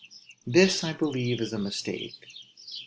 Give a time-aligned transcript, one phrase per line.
[0.47, 2.15] This I believe is a mistake.